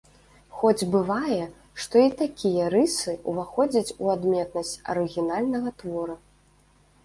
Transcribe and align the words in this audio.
Хоць 0.61 0.85
бывае, 0.95 1.43
што 1.83 1.95
і 2.05 2.09
такія 2.23 2.71
рысы 2.75 3.15
ўваходзяць 3.35 3.95
у 4.03 4.13
адметнасць 4.17 4.75
арыгінальнага 4.95 5.79
твора. 5.83 6.15